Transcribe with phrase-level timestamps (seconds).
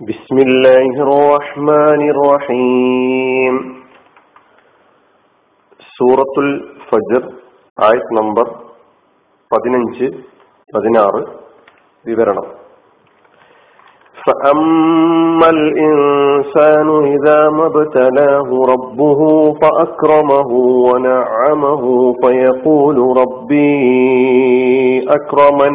[0.00, 3.54] بسم الله الرحمن الرحيم
[5.96, 6.48] സൂറത്തുൽ
[6.88, 7.22] ഫജർ
[7.78, 8.46] ആയത് നമ്പർ
[9.50, 10.06] പതിനഞ്ച്
[10.68, 11.22] പതിനാറ്
[12.04, 12.48] വിവരണം
[14.18, 19.20] فأما الإنسان إذا ما ابتلاه ربه
[19.54, 20.50] فأكرمه
[20.86, 21.84] ونعمه
[22.22, 23.70] فيقول ربي
[25.10, 25.74] أكرمن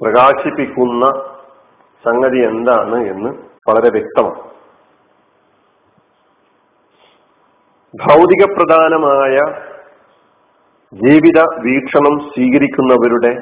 [0.00, 1.04] പ്രകാശിപ്പിക്കുന്ന
[2.04, 3.30] സംഗതി എന്താണ് എന്ന്
[3.68, 4.40] വളരെ വ്യക്തമാണ്.
[7.94, 9.36] ഭൗതിക പ്രധാനമായ
[10.92, 13.32] ജീവിത വീക്ഷണം സ്വീകരിക്കുന്നവരുടെ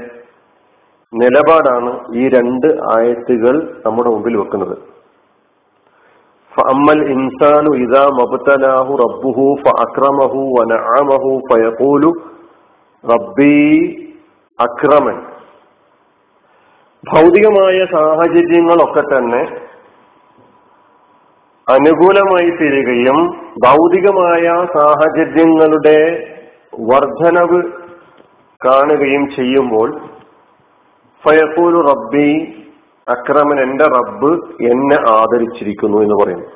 [1.12, 1.90] നിലപാടാണ്
[2.20, 4.76] ഈ രണ്ട് ആയത്തുകൾ നമ്മുടെ മുമ്പിൽ വെക്കുന്നത്.
[6.52, 12.10] ഫഅമ്മൽ ഇൻസാനു ഇദാ മബുത്തലാഹു റബ്ബുഹു ഫഅക്രമഹു വനഅമഹു ഫയഖൂലു
[13.04, 13.54] റബ്ബി
[14.58, 15.18] അക്രമൻ.
[17.04, 19.42] ഭൗതികമായ സാഹചര്യങ്ങളൊക്കെ തന്നെ
[21.68, 23.18] അനുകൂലമായി തീരുകയും
[23.64, 24.44] ഭൗതികമായ
[24.76, 25.98] സാഹചര്യങ്ങളുടെ
[26.80, 27.60] വർധനവ്
[28.60, 29.88] കാണുകയും ചെയ്യുമ്പോൾ
[31.24, 32.30] ഫയക്കൂലു റബ്ബി
[33.08, 34.30] അക്രമൻ എന്റെ റബ്ബ്
[34.70, 36.48] എന്നെ ആദരിച്ചിരിക്കുന്നു എന്ന് പറയുന്നു.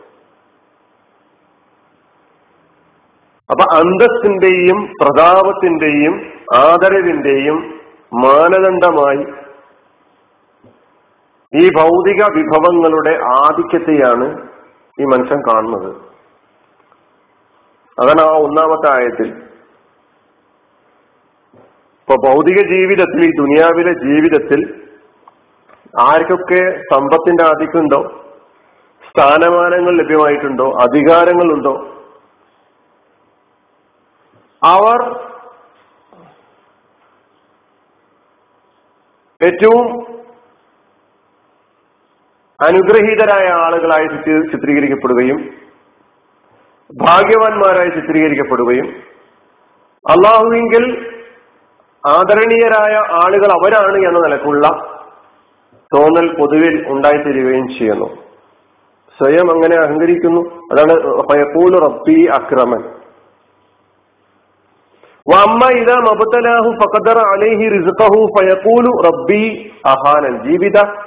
[3.50, 6.14] അപ്പൊ അന്തസ്സിന്റെയും പ്രതാപത്തിന്റെയും
[6.56, 7.58] ആദരവിന്റെയും
[8.14, 9.24] മാനദണ്ഡമായി
[11.54, 14.48] ഈ ഭൗതിക വിഭവങ്ങളുടെ ആധിക്യത്തെയാണ്
[15.00, 15.96] ഈ മനുഷ്യൻ കാണുന്നത്.
[18.00, 19.28] അതാണ് ആ ഒന്നാമത്തെ ആയത്തിൽ.
[22.00, 24.82] ഇപ്പൊ ഭൗതിക ജീവിതത്തിൽ ഈ ദുനിയാവിലെ ജീവിതത്തിൽ
[26.00, 28.24] ആർക്കൊക്കെ സമ്പത്തിന്റെ ആധിക്യമുണ്ടോ?
[29.08, 30.64] സ്ഥാനമാനങ്ങൾ ലഭ്യമായിട്ടുണ്ടോ?
[30.64, 31.92] അധികാരങ്ങളുണ്ടോ?
[34.64, 35.26] അവർ
[39.42, 40.15] ഏറ്റവും
[42.62, 44.06] അനുഗ്രഹീതരായ ആളുകളായി
[44.50, 45.36] ചിത്രീകരിക്കപ്പെടുകയും
[47.02, 48.86] ഭാഗ്യവാന്മാരായി ചിത്രീകരിക്കപ്പെടുകയും
[50.10, 51.12] അള്ളാഹുവിങ്കിൽ
[52.06, 52.94] ആദരണീയരായ
[53.24, 54.68] ആളുകൾ അവരാണ് എന്ന നിലക്കുള്ള
[55.94, 58.14] തോന്നൽ പൊതുവിൽ ഉണ്ടായിത്തീരുകയും ചെയ്യുന്നു.
[59.18, 60.40] സ്വയം അങ്ങനെ അഹങ്കരിക്കുന്നു.
[60.40, 62.80] അതാണ് ഫയക്കൂലു റബ്ബി അക്രമൻ.
[65.34, 70.50] വമ്മ ഇതാ മബത്തലാഹു ഫഖദർ അലൈഹി റിസ്ഖഹു ഫയഖൂലു റബ്ബി അഹാനൻ.
[70.50, 71.05] ജീവിത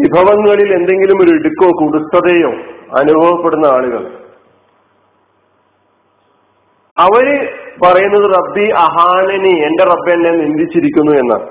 [0.00, 2.50] വിഭവങ്ങളിൽ എന്തെങ്കിലും ഒരു ഇടുക്കോ കുടുത്തതയോ
[2.98, 4.02] അനുഭവപ്പെടുന്ന ആളുകൾ.
[6.96, 7.26] അവർ
[7.82, 11.46] പറയുന്നത് റബ്ബി അഹാനനി എന്റെ റബ്ബ് എന്നെ നിന്ദിച്ചിരിക്കുന്നു എന്നാണ്.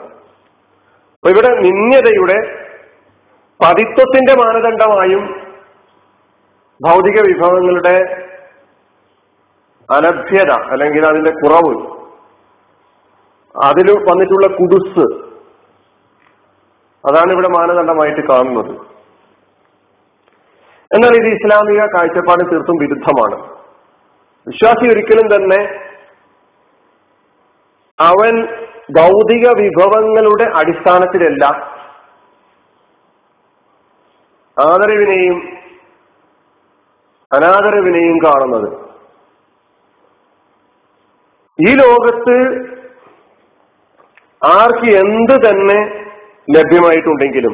[1.17, 2.37] അപ്പൊ ഇവിടെ നിന്ദ്യതയുടെ
[3.59, 5.23] പതിത്വത്തിന്റെ മാനദണ്ഡമായും
[6.81, 7.95] ഭൗതിക വിഭവങ്ങളുടെ
[9.89, 11.73] അലഭ്യത അല്ലെങ്കിൽ അതിന്റെ കുറവ്
[13.55, 15.05] അതിൽ വന്നിട്ടുള്ള കുടുസ്
[17.07, 18.71] അതാണ് ഇവിടെ മാനദണ്ഡമായിട്ട് കാണുന്നത്.
[20.93, 23.57] എന്നാൽ ഇത് ഇസ്ലാമിക കാഴ്ചപ്പാട് തീർത്തും വിരുദ്ധമാണ്.
[24.47, 25.87] വിശ്വാസി ഒരിക്കലും തന്നെ
[27.99, 28.47] അവൻ
[28.91, 31.45] ഭൗതിക വിഭവങ്ങളുടെ അടിസ്ഥാനത്തിലല്ല.
[34.59, 35.57] ആദരവിനെയും
[37.33, 38.87] അനാദരവിനെയും കാണുന്നത്.
[41.69, 42.37] ഈ ലോകത്ത്
[44.45, 46.06] ആർക്ക് എന്ത് തന്നെ
[46.55, 47.53] ലഭ്യമായിട്ടുണ്ടെങ്കിലും.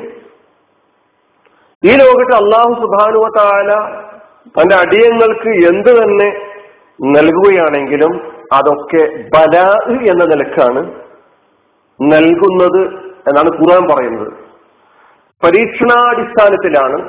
[1.83, 3.71] ഈ ലോകത്ത് അള്ളാഹു സുബാനുവത്താല
[4.57, 6.29] തന്റെ അടിയങ്ങൾക്ക് എന്ത് തന്നെ
[7.01, 8.13] നൽകുകയാണെങ്കിലും
[8.53, 9.67] അതൊക്കെ ബലാ
[10.11, 10.81] എന്ന നിലക്കാണ്
[12.01, 12.81] നൽകുന്നത്
[13.29, 14.33] എന്നാണ് ഖുർആൻ പറയുന്നത്.
[15.43, 16.99] പരീക്ഷണാടിസ്ഥാനത്തിലാണ്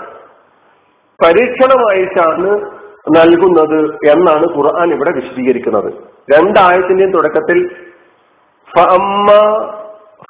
[1.24, 2.50] പരീക്ഷണമായിട്ടാണ്
[3.16, 3.80] നൽകുന്നത്
[4.10, 5.92] എന്നാണ് ഖുർആൻ ഇവിടെ വിശദീകരിക്കുന്നത്.
[6.34, 7.58] രണ്ടായത്തിന്റെയും തുടക്കത്തിൽ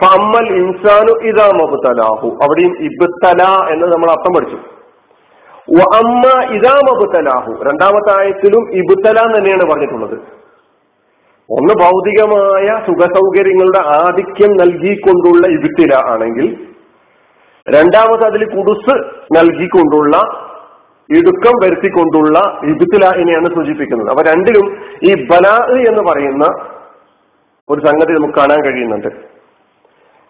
[0.02, 3.42] ഫഅമ്മൽ ഇൻസാനു ഇതാ മബുത്തലാഹു അവിടെയും ഇബ്തല
[3.72, 4.58] എന്ന് നമ്മൾ അർത്ഥം പഠിച്ചു.
[5.98, 6.24] അമ്മ
[6.56, 10.16] ഇതാ മബുത്തലാഹു രണ്ടാമത്തെ ആയത്തിലും ഇബുത്തല തന്നെയാണ് പറഞ്ഞിട്ടുള്ളത്.
[11.50, 16.46] ഒന്ന് ഭൗതികമായ സുഖസൗകര്യങ്ങളുടെ ആധിക്യം നൽകിക്കൊണ്ടുള്ള ഇബുത്തില ആണെങ്കിൽ
[17.66, 18.94] രണ്ടാമത് അതിൽ കുടുസ്
[19.36, 20.16] നൽകിക്കൊണ്ടുള്ള
[21.10, 22.38] ഇടുക്കം വരുത്തിക്കൊണ്ടുള്ള
[22.72, 24.10] ഇബിത്തിലാഹിനെയാണ് സൂചിപ്പിക്കുന്നത്.
[24.12, 24.66] അപ്പൊ രണ്ടിലും
[25.08, 25.56] ഈ ബലാ
[25.90, 26.44] എന്ന് പറയുന്ന
[27.68, 29.10] ഒരു സംഗതി നമുക്ക് കാണാൻ കഴിയുന്നുണ്ട്.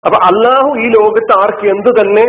[0.05, 2.25] അപ്പൊ അള്ളാഹു ഈ ലോകത്ത് ആർക്ക് എന്ത് തന്നെ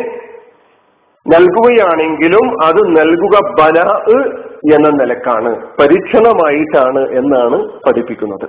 [1.26, 3.78] നൽകുകയാണെങ്കിലും അത് നൽകുക ബല
[4.76, 8.48] എന്ന നിലക്കാണ് പരീക്ഷണമായിട്ടാണ് എന്നാണ് പഠിപ്പിക്കുന്നത്.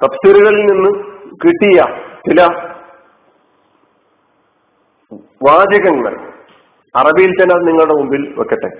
[0.00, 0.90] തഫ്സീറുകളിൽ നിന്ന്
[1.44, 1.80] കിട്ടിയ
[2.26, 2.40] ചില
[5.46, 6.14] വാചകങ്ങൾ
[6.94, 8.70] അറബിയിൽ തന്നെ നിങ്ങളുടെ മുമ്പിൽ വെക്കട്ടെ.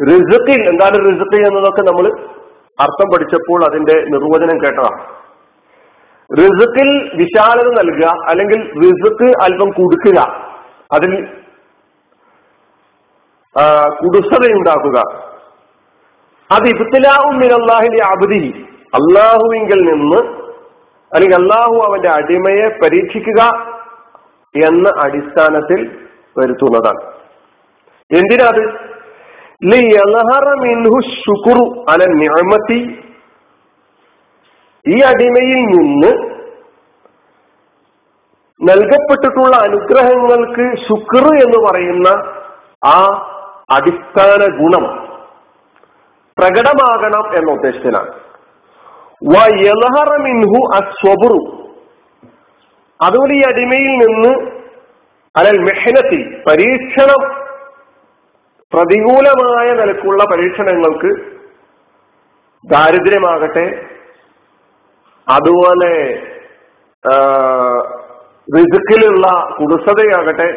[0.00, 2.06] റിസക്കിൽ എന്താണ് റിസക്ക് എന്നതൊക്കെ നമ്മൾ
[2.78, 5.00] അർത്ഥം പഠിച്ചപ്പോൾ അതിന്റെ നിർവചനം കേട്ടതാണ്.
[6.30, 10.20] റിസുഖിൽ വിശാലത നൽകുക അല്ലെങ്കിൽ റിസുക്ക് അല്പം കൊടുക്കുക
[10.92, 11.12] അതിൽ
[13.98, 14.98] കുടുസതയുണ്ടാക്കുക
[16.50, 18.44] അത് ഇബ്തിലാവും അള്ളാഹിന്റെ അബുദി
[18.98, 20.20] അള്ളാഹുവിങ്കിൽ നിന്ന്
[21.12, 23.42] അല്ലെങ്കിൽ അള്ളാഹു അവന്റെ അടിമയെ പരീക്ഷിക്കുക
[24.54, 25.80] എന്ന അടിസ്ഥാനത്തിൽ
[26.38, 27.02] വരുത്തുന്നതാണ്.
[28.10, 28.62] എന്തിനാത്?
[34.88, 36.34] ഈ അടിമയിൽ നിന്ന്
[38.60, 42.08] നൽകപ്പെട്ടിട്ടുള്ള അനുഗ്രഹങ്ങൾക്ക് ശുക്ർ എന്ന് പറയുന്ന
[42.84, 42.98] ആ
[43.70, 44.84] അടിസ്ഥാന ഗുണം
[46.38, 48.24] പ്രകടമാകണം എന്ന ഉദ്ദേശത്തിലാണ്
[50.22, 51.64] മിൻഹു അസ്വബുറു.
[53.02, 54.50] അതുപോലെ ഈ അടിമയിൽ നിന്ന്
[55.36, 57.43] അലൽ മെഹനത്തിൽ പരീക്ഷണം
[58.74, 61.10] പ്രതികൂലമായ നിലക്കുള്ള പരീക്ഷണങ്ങൾക്ക്
[62.64, 63.66] ദാരിദ്ര്യമാകട്ടെ
[65.26, 65.92] അതുപോലെ
[68.48, 69.26] റിസുക്കിലുള്ള
[69.56, 70.48] കുടുസതയാകട്ടെ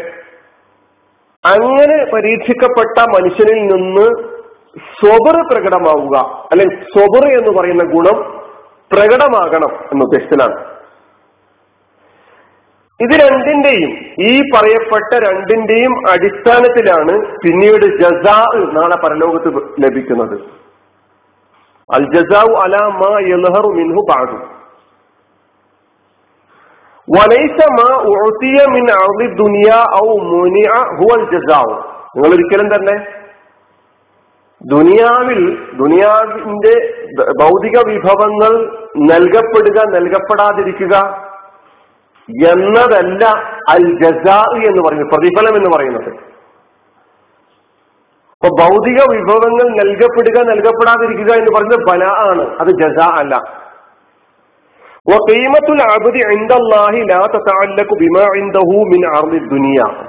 [1.43, 4.07] അങ്ങനെ പരീക്ഷിക്കപ്പെട്ട മനുഷ്യനിൽ നിന്ന്
[4.93, 6.15] സ്വബർ പ്രകടമാവുക
[6.51, 8.17] അല്ലെങ്കിൽ സ്വബർ എന്ന് പറയുന്ന ഗുണം
[8.91, 10.57] പ്രകടമാകണം എന്ന് ഉദ്ദേശത്തിലാണ്
[12.99, 18.37] ഇത് രണ്ടിന്റെയും ഈ പറയപ്പെട്ട രണ്ടിന്റെയും അടിസ്ഥാനത്തിലാണ് പിന്നീട് ജസാ
[18.73, 19.49] നാളെ പരലോകത്ത്
[19.83, 20.37] ലഭിക്കുന്നത്.
[21.89, 24.37] അൽ ജസാഉ അലാ മാ യൽഹറു മിൻഹു ബഅദു.
[27.07, 27.89] വലൈസ മാ
[28.69, 28.87] മിൻ
[29.99, 30.07] ഔ
[30.97, 31.21] ഹുവൽ
[32.15, 32.95] നിങ്ങൾ ഒരിക്കലും തന്നെ
[34.61, 35.41] ദുനിയാവിൽ
[35.77, 36.73] ദുനിയാവിന്റെ
[37.41, 38.53] ഭൗതിക വിഭവങ്ങൾ
[38.97, 40.93] നൽകപ്പെടുക നൽകപ്പെടാതിരിക്കുക
[42.29, 43.25] എന്നതല്ല
[43.69, 46.37] അൽ ജസാ എന്ന് പറയുന്നത് പ്രതിഫലം എന്ന് പറയുന്നത്.
[48.37, 53.67] അപ്പൊ ഭൗതിക വിഭവങ്ങൾ നൽകപ്പെടുക നൽകപ്പെടാതിരിക്കുക എന്ന് പറയുന്നത് ബല ആണ് അത് ജസ അല്ല.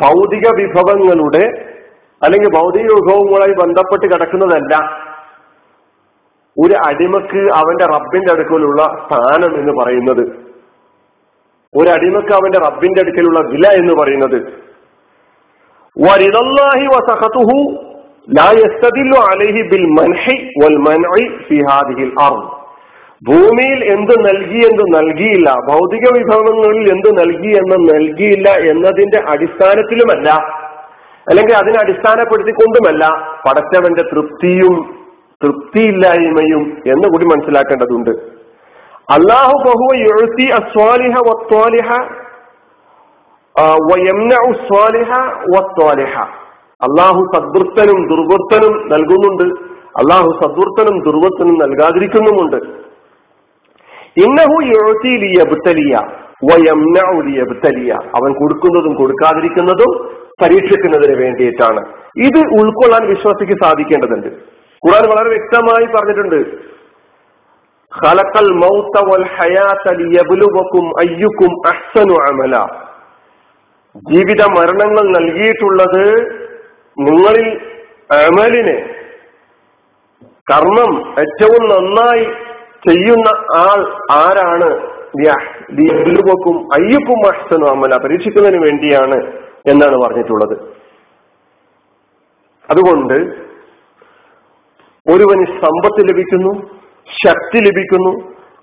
[0.05, 1.45] ഭൗതിക വിഭവങ്ങളുടെ
[2.25, 4.77] അല്ലെങ്കിൽ ഭൗതിക വിഭവങ്ങളുമായി ബന്ധപ്പെട്ട് കിടക്കുന്നതല്ല.
[6.67, 10.48] ഒരു അടിമക്ക് അവന്റെ റബ്ബിന്റെ അടുക്കലുള്ള സ്ഥാനം എന്ന് പറയുന്നത്.
[11.77, 14.39] ഒരു അടിമക്ക് അവന്റെ റബ്ബിന്റെ അടുക്കലുള്ള വില എന്ന് പറയുന്നത്.
[23.25, 30.29] ഭൂമിയിൽ എന്ത് നൽകി എന്ത് നൽകിയില്ല ഭൗതിക വിഭവങ്ങളിൽ എന്ത് നൽകി എന്ന് നൽകിയില്ല എന്നതിന്റെ അടിസ്ഥാനത്തിലുമല്ല
[31.31, 33.05] അല്ലെങ്കിൽ അതിനെ അടിസ്ഥാനപ്പെടുത്തിക്കൊണ്ടുമല്ല
[33.49, 34.95] പടച്ചവന്റെ തൃപ്തിയും
[35.45, 38.38] തൃപ്തിയില്ലായ്മയും എന്ന് കൂടി മനസ്സിലാക്കേണ്ടതുണ്ട്.
[39.09, 39.93] അള്ളാഹു ബഹുവ
[40.61, 41.15] അസ്വാലിഹ
[45.55, 46.17] വത്വാലിഹ
[46.87, 49.47] അള്ളാഹു സദ്വൃത്തനും ദുർവൃത്തനും നൽകുന്നുണ്ട്.
[50.01, 52.57] അള്ളാഹു സദ്വൃത്തനും ദുർവൃത്തനും നൽകാതിരിക്കുന്നുമുണ്ട്.
[54.25, 55.95] ഇന്നഹു എഴുത്തി ലിയബുത്തലിയ
[58.19, 59.91] അവൻ കൊടുക്കുന്നതും കൊടുക്കാതിരിക്കുന്നതും
[60.43, 61.81] പരീക്ഷിക്കുന്നതിന് വേണ്ടിയിട്ടാണ്.
[62.17, 64.29] ഇത് ഉൾക്കൊള്ളാൻ വിശ്വാസിക്ക് സാധിക്കേണ്ടതുണ്ട്.
[64.85, 66.78] ഖുർആൻ വളരെ വ്യക്തമായി പറഞ്ഞിട്ടുണ്ട്.
[68.03, 72.17] ഖലഖൽ മൗത വൽ ഹയാത ലിയബ്ലുവക്കും അയ്യുക്കും അഹ്സനു
[74.11, 76.05] ജീവിത മരണങ്ങൾ നൽകിയിട്ടുള്ളത്
[76.99, 77.49] നിങ്ങളിൽ
[78.13, 78.77] അമലിനെ.
[80.51, 82.25] കർമ്മം ഏറ്റവും നന്നായി
[82.89, 83.81] ചെയ്യുന്ന ആൾ
[84.13, 84.71] ആരാണ്?
[85.21, 87.21] അയ്യപ്പും അയ്യുക്കും
[87.71, 87.97] അമല.
[88.05, 89.19] പരീക്ഷിക്കുന്നതിന് വേണ്ടിയാണ്
[89.71, 90.57] എന്നാണ് പറഞ്ഞിട്ടുള്ളത്.
[92.71, 93.15] അതുകൊണ്ട്
[95.13, 96.78] ഒരുവന് സമ്പത്ത് ലഭിക്കുന്നു
[97.09, 98.13] ശക്തി ലഭിക്കുന്നു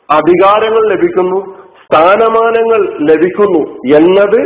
[0.10, 1.40] അധികാരങ്ങൾ ലഭിക്കുന്നു
[1.84, 3.62] സ്ഥാനമാനങ്ങൾ ലഭിക്കുന്നു
[3.96, 4.40] എന്നത്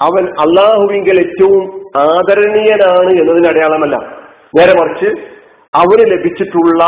[0.00, 3.96] അവൻ അള്ളാഹുവിങ്കൽ ഏറ്റവും ആദരണീയനാണ് എന്നതിന് അടയാളമല്ല.
[4.56, 5.06] നേരെ മറിച്ച്
[5.74, 6.82] അവന് ലഭിച്ചിട്ടുള്ള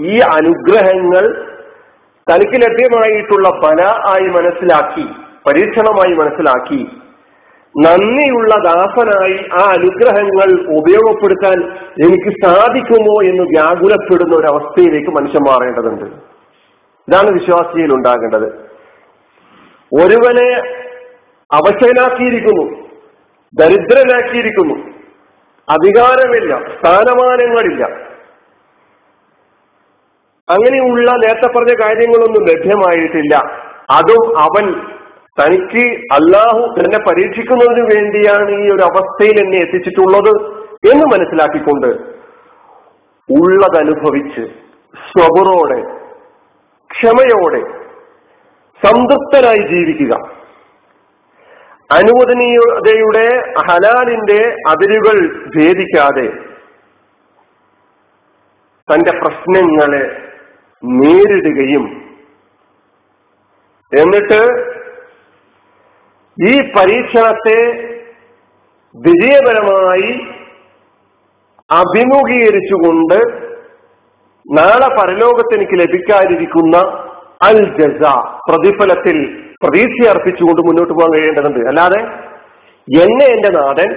[0.00, 1.24] ഈ അനുഗ്രഹങ്ങൾ
[2.30, 5.06] തനിക്ക് ലഭ്യമായിട്ടുള്ള ബല ആയി മനസ്സിലാക്കി
[5.46, 7.03] പരീക്ഷണമായി മനസ്സിലാക്കി
[7.78, 16.04] നന്ദിയുള്ള ദാസനായി ആ അനുഗ്രഹങ്ങൾ ഉപയോഗപ്പെടുത്താൻ എനിക്ക് സാധിക്കുമോ എന്ന് വ്യാകുലപ്പെടുന്ന ഒരു അവസ്ഥയിലേക്ക് മനുഷ്യൻ മാറേണ്ടതുണ്ട്.
[17.08, 18.46] ഇതാണ് വിശ്വാസിയിൽ ഉണ്ടാകേണ്ടത്.
[19.94, 20.74] ഒരുവനെ
[21.52, 22.88] അവശനാക്കിയിരിക്കുന്നു
[23.60, 24.74] ദരിദ്രനാക്കിയിരിക്കുന്നു.
[25.68, 27.84] അധികാരമില്ല സ്ഥാനമാനങ്ങളില്ല.
[30.50, 33.36] അങ്ങനെയുള്ള നേരത്തെ പറഞ്ഞ കാര്യങ്ങളൊന്നും ലഭ്യമായിട്ടില്ല.
[33.90, 34.94] അതും അവൻ
[35.38, 40.32] തനിക്ക് അള്ളാഹു എന്നെ പരീക്ഷിക്കുന്നതിന് വേണ്ടിയാണ് ഈ ഒരു അവസ്ഥയിൽ എന്നെ എത്തിച്ചിട്ടുള്ളത്
[40.92, 41.90] എന്ന് മനസ്സിലാക്കിക്കൊണ്ട്
[43.28, 44.44] ഉള്ളതനുഭവിച്ച്
[44.94, 45.80] സ്വബറോടെ
[46.90, 47.60] ക്ഷമയോടെ
[48.82, 50.14] സംതൃപ്തനായി ജീവിക്കുക.
[51.90, 53.26] അനുവദനീയതയുടെ
[53.68, 55.16] ഹലാലിന്റെ അതിരുകൾ
[55.56, 56.26] ഭേദിക്കാതെ
[58.88, 60.04] തന്റെ പ്രശ്നങ്ങളെ
[60.82, 61.84] നേരിടുകയും
[63.92, 64.40] എന്നിട്ട്
[66.42, 67.58] ഈ പരീക്ഷണത്തെ
[68.94, 70.12] വിജയപരമായി
[71.70, 73.18] അഭിമുഖീകരിച്ചുകൊണ്ട്
[74.46, 76.76] നാളെ പരലോകത്ത് എനിക്ക് ലഭിക്കാതിരിക്കുന്ന
[77.42, 78.02] അൽ ജസ
[78.50, 79.16] പ്രതിഫലത്തിൽ
[79.64, 81.68] പ്രതീക്ഷ അർപ്പിച്ചുകൊണ്ട് മുന്നോട്ട് പോകാൻ കഴിയേണ്ടതുണ്ട്.
[81.68, 82.00] അല്ലാതെ
[83.02, 83.90] എന്നെ എന്റെ നാടൻ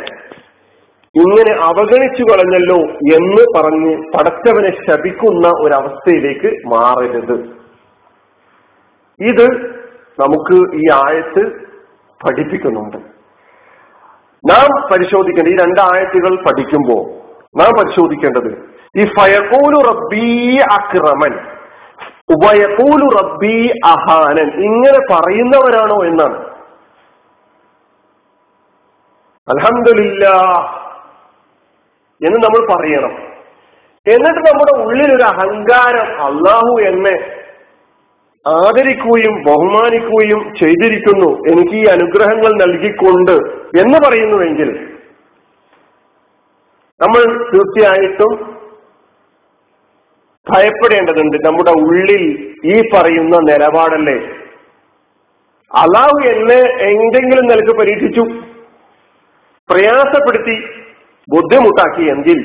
[1.15, 2.77] ഇങ്ങനെ അവഗണിച്ചു കളഞ്ഞല്ലോ
[3.15, 7.37] എന്ന് പറഞ്ഞ് പടച്ചവനെ ശപിക്കുന്ന ഒരവസ്ഥയിലേക്ക് മാറരുത്.
[9.19, 9.47] ഇത്
[10.19, 11.66] നമുക്ക് ഈ ആയത്ത്
[12.25, 12.97] പഠിപ്പിക്കുന്നുണ്ട്.
[14.45, 17.09] നാം പരിശോധിക്കേണ്ട ഈ രണ്ടായത്തുകൾ പഠിക്കുമ്പോൾ
[17.57, 21.39] നാം പരിശോധിക്കേണ്ടത് ഈ ഫയക്കൂലു റബ്ബി അക്രമൻ
[22.29, 26.47] ഉഭയക്കൂലു റബ്ബി അഹാനൻ ഇങ്ങനെ പറയുന്നവരാണോ എന്നാണ്.
[29.47, 30.29] അലഹമില്ല
[32.25, 33.27] എന്ന് നമ്മൾ പറയണം.
[34.07, 37.36] എന്നിട്ട് നമ്മുടെ ഉള്ളിൽ ഒരു അഹങ്കാരം അള്ളാഹു എന്നെ
[38.47, 41.29] ആദരിക്കുകയും ബഹുമാനിക്കുകയും ചെയ്തിരിക്കുന്നു.
[41.51, 43.35] എനിക്ക് ഈ അനുഗ്രഹങ്ങൾ നൽകിക്കൊണ്ട്
[43.77, 44.69] എന്ന് പറയുന്നുവെങ്കിൽ
[46.99, 47.23] നമ്മൾ
[47.53, 48.33] തീർച്ചയായിട്ടും
[50.47, 51.37] ഭയപ്പെടേണ്ടതുണ്ട്.
[51.45, 52.23] നമ്മുടെ ഉള്ളിൽ
[52.65, 54.17] ഈ പറയുന്ന നിലപാടല്ലേ?
[55.71, 58.21] അള്ളാഹു എന്നെ എന്തെങ്കിലും നിലയ്ക്ക് പരീക്ഷിച്ചു
[59.69, 60.55] പ്രയാസപ്പെടുത്തി
[61.35, 62.39] ബുദ്ധിമുട്ടാക്കി എങ്കിൽ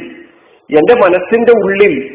[0.71, 2.12] എന്റെ മനസ്സിന്റെ ഉള്ളിൽ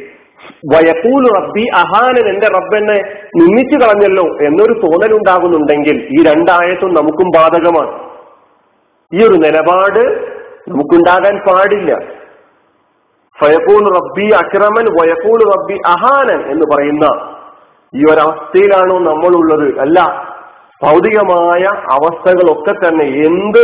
[0.73, 2.97] വയപ്പൂൽ റബ്ബി അഹാനൻ എന്റെ റബ്ബെന്നെ
[3.35, 7.93] നിന്നിച്ചു കളഞ്ഞല്ലോ എന്നൊരു തോന്നലുണ്ടാകുന്നുണ്ടെങ്കിൽ ഈ രണ്ടായത്തും നമുക്കും ബാധകമാണ്.
[9.13, 10.01] ഈ ഒരു നിലപാട്
[10.69, 11.91] നമുക്കുണ്ടാകാൻ പാടില്ല.
[13.37, 17.05] ഫയക്കൂൽ റബ്ബി അക്രമൻ വയക്കൂൽ റബ്ബി അഹാനൻ എന്ന് പറയുന്ന
[17.95, 19.79] ഈ ഒരവസ്ഥയിലാണോ നമ്മളുള്ളത്?
[19.79, 19.99] അല്ല
[20.83, 23.61] ഭൗതികമായ അവസ്ഥകളൊക്കെ തന്നെ എന്ത്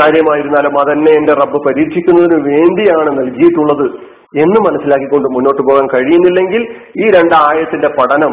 [0.00, 4.13] കാര്യമായിരുന്നാലും അതന്നെ എന്റെ റബ്ബ് പരീക്ഷിക്കുന്നതിന് വേണ്ടിയാണ് നൽകിയിട്ടുള്ളത്.
[4.34, 6.62] എന്ന് മനസ്സിലാക്കിക്കൊണ്ട് മുന്നോട്ട് പോകാൻ കഴിയുന്നില്ലെങ്കിൽ
[6.96, 8.32] ഈ രണ്ടായത്തിന്റെ പഠനം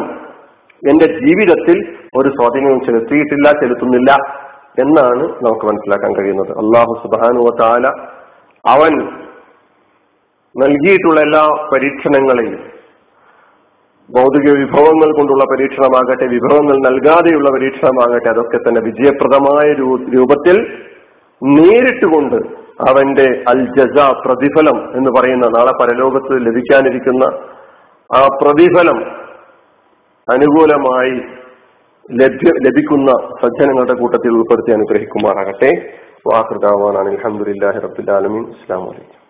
[0.82, 1.76] എന്റെ ജീവിതത്തിൽ
[2.16, 4.10] ഒരു സ്വാധീനം ചെലുത്തിയിട്ടില്ല ചെലുത്തുന്നില്ല
[4.78, 6.52] എന്നാണ് നമുക്ക് മനസ്സിലാക്കാൻ കഴിയുന്നത്.
[6.52, 7.86] അള്ളാഹു സുബാനുവ താല
[8.64, 8.94] അവൻ
[10.54, 11.42] നൽകിയിട്ടുള്ള എല്ലാ
[11.72, 12.56] പരീക്ഷണങ്ങളെയും
[14.10, 19.66] ഭൗതിക വിഭവങ്ങൾ കൊണ്ടുള്ള പരീക്ഷണമാകട്ടെ വിഭവങ്ങൾ നൽകാതെയുള്ള പരീക്ഷണമാകട്ടെ അതൊക്കെ തന്നെ വിജയപ്രദമായ
[20.14, 20.56] രൂപത്തിൽ
[21.42, 22.38] നേരിട്ടുകൊണ്ട്
[22.88, 27.24] അവന്റെ അൽ ജസ പ്രതിഫലം എന്ന് പറയുന്ന നാളെ പരലോകത്ത് ലഭിക്കാനിരിക്കുന്ന
[28.10, 28.98] ആ പ്രതിഫലം
[30.28, 31.14] അനുകൂലമായി
[32.10, 33.10] ലഭ്യ ലഭിക്കുന്ന
[33.42, 35.70] സജ്ജനങ്ങളുടെ കൂട്ടത്തിൽ ഉൾപ്പെടുത്തി അനുഗ്രഹിക്കുമാറാകട്ടെ.
[36.30, 39.21] വാഹൃതാവാനാണ് അലഹമുല്ലാഹി റബ്ബുലാലമീൻ അസ്സാം വലൈക്കും